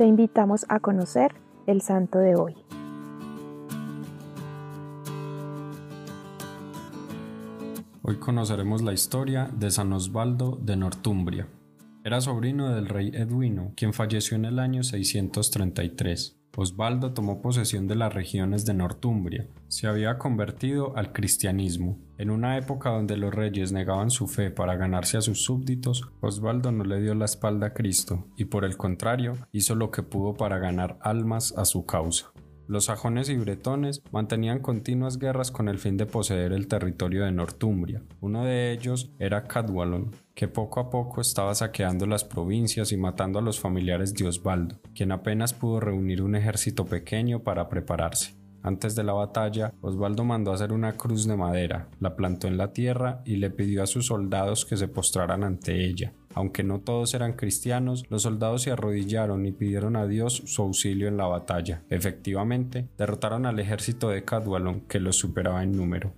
[0.00, 1.34] te invitamos a conocer
[1.66, 2.54] el santo de hoy.
[8.00, 11.48] Hoy conoceremos la historia de San Osvaldo de Nortumbria.
[12.02, 16.39] Era sobrino del rey Edwino, quien falleció en el año 633.
[16.56, 19.46] Osvaldo tomó posesión de las regiones de Nortumbria.
[19.68, 21.98] Se había convertido al cristianismo.
[22.18, 26.72] En una época donde los reyes negaban su fe para ganarse a sus súbditos, Osvaldo
[26.72, 30.34] no le dio la espalda a Cristo y por el contrario hizo lo que pudo
[30.34, 32.32] para ganar almas a su causa.
[32.70, 37.32] Los sajones y bretones mantenían continuas guerras con el fin de poseer el territorio de
[37.32, 38.00] Nortumbria.
[38.20, 43.40] Uno de ellos era Cadwallon, que poco a poco estaba saqueando las provincias y matando
[43.40, 48.39] a los familiares de Osvaldo, quien apenas pudo reunir un ejército pequeño para prepararse.
[48.62, 52.72] Antes de la batalla, Osvaldo mandó hacer una cruz de madera, la plantó en la
[52.72, 56.12] tierra y le pidió a sus soldados que se postraran ante ella.
[56.34, 61.08] Aunque no todos eran cristianos, los soldados se arrodillaron y pidieron a Dios su auxilio
[61.08, 61.82] en la batalla.
[61.90, 66.12] Efectivamente, derrotaron al ejército de Cadwallon, que los superaba en número.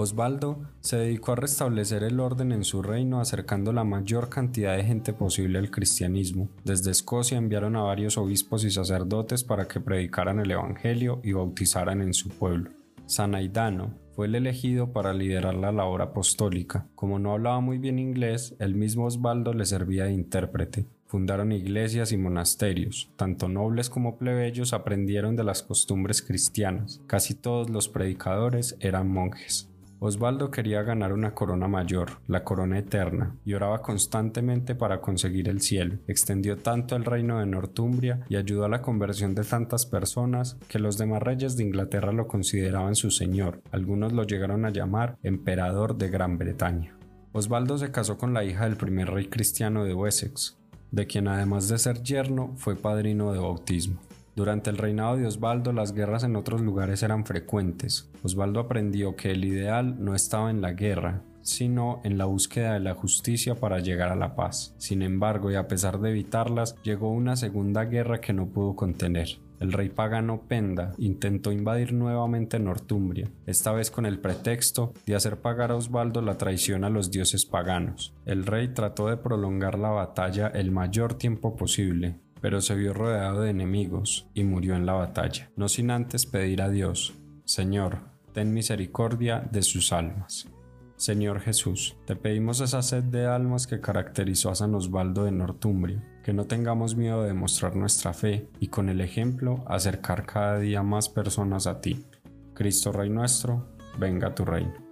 [0.00, 4.84] Osvaldo se dedicó a restablecer el orden en su reino acercando la mayor cantidad de
[4.84, 6.48] gente posible al cristianismo.
[6.64, 12.00] Desde Escocia enviaron a varios obispos y sacerdotes para que predicaran el Evangelio y bautizaran
[12.00, 12.70] en su pueblo.
[13.06, 16.86] San Aidano fue el elegido para liderar la labor apostólica.
[16.94, 20.86] Como no hablaba muy bien inglés, el mismo Osvaldo le servía de intérprete.
[21.06, 23.10] Fundaron iglesias y monasterios.
[23.16, 27.00] Tanto nobles como plebeyos aprendieron de las costumbres cristianas.
[27.08, 29.68] Casi todos los predicadores eran monjes.
[30.00, 35.60] Osvaldo quería ganar una corona mayor, la corona eterna, y oraba constantemente para conseguir el
[35.60, 35.98] cielo.
[36.06, 40.78] Extendió tanto el reino de Northumbria y ayudó a la conversión de tantas personas que
[40.78, 43.60] los demás reyes de Inglaterra lo consideraban su señor.
[43.72, 46.96] Algunos lo llegaron a llamar emperador de Gran Bretaña.
[47.32, 50.56] Osvaldo se casó con la hija del primer rey cristiano de Wessex,
[50.92, 54.00] de quien además de ser yerno fue padrino de bautismo.
[54.38, 58.08] Durante el reinado de Osvaldo las guerras en otros lugares eran frecuentes.
[58.22, 62.78] Osvaldo aprendió que el ideal no estaba en la guerra, sino en la búsqueda de
[62.78, 64.76] la justicia para llegar a la paz.
[64.78, 69.40] Sin embargo, y a pesar de evitarlas, llegó una segunda guerra que no pudo contener.
[69.58, 75.40] El rey pagano Penda intentó invadir nuevamente Northumbria, esta vez con el pretexto de hacer
[75.40, 78.14] pagar a Osvaldo la traición a los dioses paganos.
[78.24, 83.42] El rey trató de prolongar la batalla el mayor tiempo posible, pero se vio rodeado
[83.42, 88.00] de enemigos y murió en la batalla, no sin antes pedir a Dios, Señor,
[88.32, 90.48] ten misericordia de sus almas.
[90.96, 96.02] Señor Jesús, te pedimos esa sed de almas que caracterizó a San Osvaldo de Nortumbria,
[96.24, 100.82] que no tengamos miedo de mostrar nuestra fe y con el ejemplo acercar cada día
[100.82, 102.04] más personas a ti.
[102.52, 104.87] Cristo Rey nuestro, venga tu reino.